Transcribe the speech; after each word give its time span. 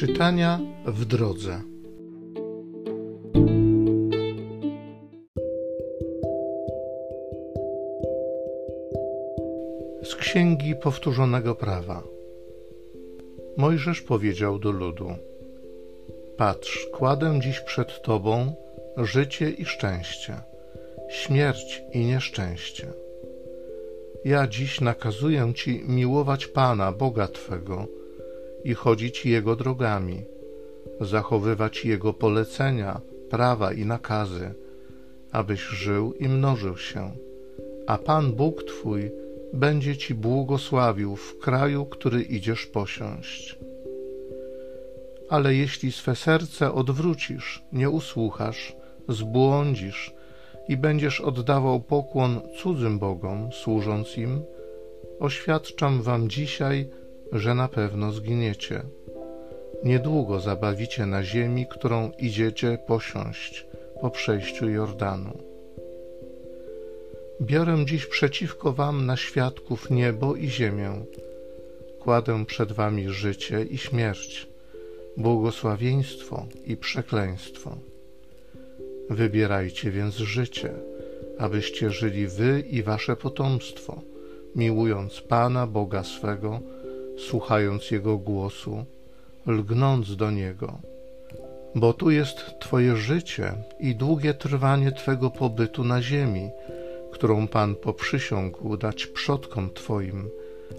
Czytania 0.00 0.60
w 0.86 1.04
drodze. 1.04 1.60
Z 10.02 10.14
Księgi 10.14 10.74
Powtórzonego 10.82 11.54
Prawa. 11.54 12.02
Mojżesz 13.56 14.02
powiedział 14.02 14.58
do 14.58 14.70
ludu: 14.70 15.08
Patrz, 16.36 16.86
kładę 16.92 17.38
dziś 17.42 17.60
przed 17.60 18.02
Tobą 18.02 18.52
życie 18.96 19.50
i 19.50 19.64
szczęście, 19.64 20.36
śmierć 21.08 21.82
i 21.92 22.04
nieszczęście. 22.04 22.86
Ja 24.24 24.46
dziś 24.46 24.80
nakazuję 24.80 25.52
Ci 25.54 25.84
miłować 25.84 26.46
Pana, 26.46 26.92
Boga 26.92 27.28
Twego, 27.28 27.99
i 28.64 28.74
chodzić 28.74 29.26
Jego 29.26 29.56
drogami, 29.56 30.24
zachowywać 31.00 31.84
Jego 31.84 32.12
polecenia, 32.12 33.00
prawa 33.30 33.72
i 33.72 33.84
nakazy, 33.84 34.54
abyś 35.32 35.60
żył 35.60 36.12
i 36.12 36.28
mnożył 36.28 36.76
się, 36.76 37.12
a 37.86 37.98
Pan 37.98 38.32
Bóg 38.32 38.62
Twój 38.62 39.10
będzie 39.52 39.96
Ci 39.96 40.14
błogosławił 40.14 41.16
w 41.16 41.38
kraju, 41.38 41.86
który 41.86 42.22
idziesz 42.22 42.66
posiąść. 42.66 43.58
Ale 45.28 45.54
jeśli 45.54 45.92
swe 45.92 46.16
serce 46.16 46.72
odwrócisz, 46.72 47.62
nie 47.72 47.90
usłuchasz, 47.90 48.76
zbłądzisz 49.08 50.14
i 50.68 50.76
będziesz 50.76 51.20
oddawał 51.20 51.80
pokłon 51.80 52.40
cudzym 52.56 52.98
bogom, 52.98 53.50
służąc 53.52 54.18
im, 54.18 54.42
oświadczam 55.20 56.02
wam 56.02 56.28
dzisiaj, 56.28 56.88
że 57.32 57.54
na 57.54 57.68
pewno 57.68 58.12
zginiecie. 58.12 58.82
Niedługo 59.84 60.40
zabawicie 60.40 61.06
na 61.06 61.22
ziemi, 61.22 61.66
którą 61.70 62.10
idziecie 62.18 62.78
posiąść 62.86 63.66
po 64.00 64.10
przejściu 64.10 64.68
Jordanu. 64.68 65.38
Biorę 67.40 67.84
dziś 67.84 68.06
przeciwko 68.06 68.72
wam 68.72 69.06
na 69.06 69.16
świadków 69.16 69.90
niebo 69.90 70.36
i 70.36 70.48
ziemię. 70.48 71.04
Kładę 72.00 72.44
przed 72.46 72.72
wami 72.72 73.08
życie 73.08 73.62
i 73.62 73.78
śmierć, 73.78 74.48
błogosławieństwo 75.16 76.46
i 76.66 76.76
przekleństwo. 76.76 77.76
Wybierajcie 79.10 79.90
więc 79.90 80.14
życie, 80.14 80.72
abyście 81.38 81.90
żyli 81.90 82.26
wy 82.26 82.64
i 82.70 82.82
wasze 82.82 83.16
potomstwo, 83.16 84.02
miłując 84.56 85.20
Pana 85.20 85.66
Boga 85.66 86.04
swego, 86.04 86.60
słuchając 87.28 87.90
Jego 87.90 88.18
głosu, 88.18 88.84
lgnąc 89.46 90.16
do 90.16 90.30
Niego. 90.30 90.78
Bo 91.74 91.92
tu 91.92 92.10
jest 92.10 92.58
Twoje 92.60 92.96
życie 92.96 93.52
i 93.80 93.94
długie 93.94 94.34
trwanie 94.34 94.92
Twego 94.92 95.30
pobytu 95.30 95.84
na 95.84 96.02
ziemi, 96.02 96.50
którą 97.12 97.48
Pan 97.48 97.74
poprzysiągł 97.74 98.76
dać 98.76 99.06
przodkom 99.06 99.70
Twoim, 99.74 100.30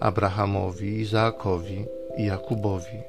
Abrahamowi, 0.00 1.00
Izaakowi 1.00 1.84
i 2.18 2.24
Jakubowi. 2.24 3.02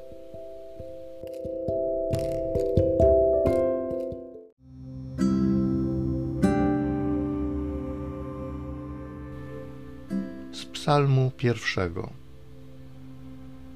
Z 10.52 10.66
Psalmu 10.66 11.31
pierwszego. 11.38 12.25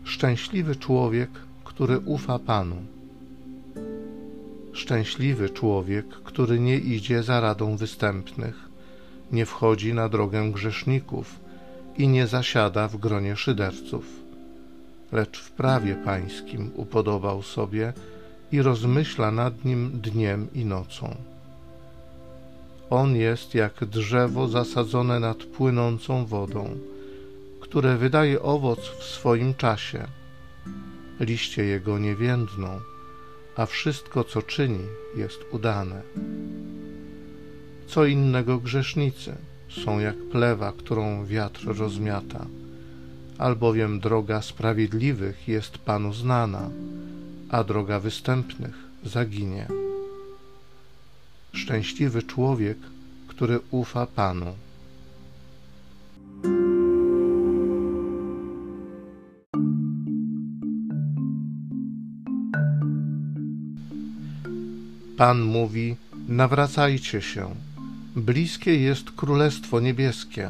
Szczęśliwy 0.10 0.76
człowiek, 0.76 1.30
który 1.64 2.00
ufa 2.00 2.40
Panu. 2.40 2.76
Szczęśliwy 4.74 5.50
człowiek, 5.50 6.06
który 6.08 6.60
nie 6.60 6.78
idzie 6.78 7.24
za 7.24 7.40
radą 7.40 7.78
występnych, 7.78 8.70
nie 9.32 9.46
wchodzi 9.46 9.94
na 9.94 10.10
drogę 10.10 10.52
grzeszników 10.52 11.40
i 11.98 12.08
nie 12.08 12.28
zasiada 12.28 12.88
w 12.88 12.98
gronie 12.98 13.36
szyderców, 13.36 14.06
lecz 15.12 15.40
w 15.40 15.52
prawie 15.52 15.96
pańskim 15.96 16.72
upodobał 16.76 17.42
sobie 17.42 17.94
i 18.52 18.62
rozmyśla 18.62 19.32
nad 19.32 19.66
nim 19.66 19.92
dniem 20.04 20.48
i 20.54 20.66
nocą. 20.66 21.16
On 22.90 23.16
jest 23.16 23.56
jak 23.56 23.86
drzewo 23.86 24.48
zasadzone 24.48 25.20
nad 25.20 25.38
płynącą 25.38 26.26
wodą, 26.26 26.78
które 27.70 27.98
wydaje 27.98 28.42
owoc 28.42 28.80
w 28.80 29.04
swoim 29.04 29.56
czasie. 29.56 30.08
Liście 31.20 31.64
jego 31.64 32.00
nie 32.00 32.16
więdną, 32.16 32.80
a 33.56 33.66
wszystko, 33.66 34.24
co 34.24 34.42
czyni, 34.42 34.86
jest 35.16 35.40
udane. 35.52 36.02
Co 37.88 38.06
innego 38.06 38.58
grzesznicy 38.58 39.36
są 39.70 40.00
jak 40.00 40.16
plewa, 40.32 40.74
którą 40.78 41.26
wiatr 41.26 41.66
rozmiata, 41.78 42.46
albowiem 43.38 44.00
droga 44.00 44.42
sprawiedliwych 44.42 45.48
jest 45.48 45.78
Panu 45.78 46.14
znana, 46.14 46.70
a 47.50 47.64
droga 47.64 48.00
występnych 48.00 48.76
zaginie. 49.04 49.68
Szczęśliwy 51.54 52.24
człowiek, 52.24 52.78
który 53.28 53.60
ufa 53.72 54.06
Panu. 54.06 54.56
Pan 65.20 65.42
mówi: 65.42 65.96
Nawracajcie 66.28 67.22
się, 67.22 67.56
bliskie 68.16 68.76
jest 68.76 69.12
Królestwo 69.12 69.80
Niebieskie. 69.80 70.50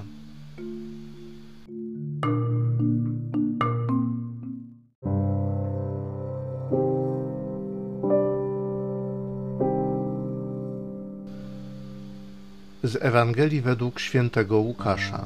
Z 12.83 12.95
Ewangelii 13.01 13.61
według 13.61 13.99
świętego 13.99 14.57
Łukasza. 14.57 15.25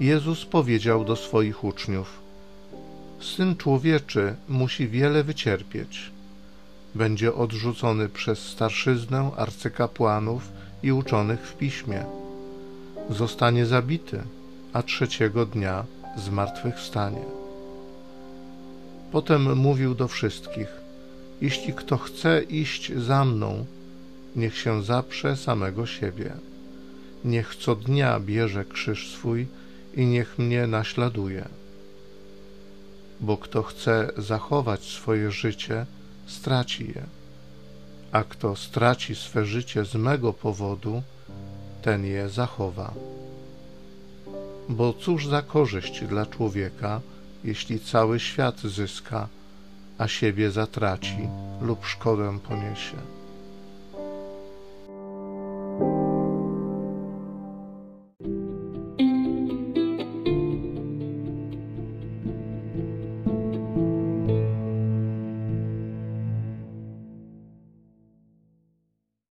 Jezus 0.00 0.44
powiedział 0.44 1.04
do 1.04 1.16
swoich 1.16 1.64
uczniów: 1.64 2.20
Syn 3.20 3.56
człowieczy 3.56 4.34
musi 4.48 4.88
wiele 4.88 5.24
wycierpieć 5.24 6.13
będzie 6.94 7.34
odrzucony 7.34 8.08
przez 8.08 8.38
starszyznę, 8.38 9.30
arcykapłanów 9.36 10.48
i 10.82 10.92
uczonych 10.92 11.40
w 11.40 11.56
piśmie. 11.56 12.04
Zostanie 13.10 13.66
zabity, 13.66 14.22
a 14.72 14.82
trzeciego 14.82 15.46
dnia 15.46 15.84
zmartwychwstanie. 16.16 17.24
Potem 19.12 19.56
mówił 19.56 19.94
do 19.94 20.08
wszystkich: 20.08 20.68
Jeśli 21.40 21.72
kto 21.72 21.98
chce 21.98 22.42
iść 22.42 22.92
za 22.92 23.24
mną, 23.24 23.66
niech 24.36 24.58
się 24.58 24.82
zaprze 24.82 25.36
samego 25.36 25.86
siebie. 25.86 26.32
Niech 27.24 27.56
co 27.56 27.74
dnia 27.74 28.20
bierze 28.20 28.64
krzyż 28.64 29.12
swój 29.12 29.46
i 29.96 30.06
niech 30.06 30.38
mnie 30.38 30.66
naśladuje. 30.66 31.44
Bo 33.20 33.36
kto 33.36 33.62
chce 33.62 34.10
zachować 34.16 34.84
swoje 34.84 35.30
życie, 35.30 35.86
straci 36.26 36.86
je. 36.94 37.04
A 38.12 38.24
kto 38.24 38.56
straci 38.56 39.14
swe 39.14 39.44
życie 39.44 39.84
z 39.84 39.94
mego 39.94 40.32
powodu, 40.32 41.02
ten 41.82 42.04
je 42.04 42.28
zachowa. 42.28 42.94
Bo 44.68 44.92
cóż 44.92 45.26
za 45.26 45.42
korzyść 45.42 46.04
dla 46.04 46.26
człowieka, 46.26 47.00
jeśli 47.44 47.80
cały 47.80 48.20
świat 48.20 48.60
zyska, 48.60 49.28
a 49.98 50.08
siebie 50.08 50.50
zatraci 50.50 51.28
lub 51.60 51.86
szkodę 51.86 52.38
poniesie. 52.48 53.23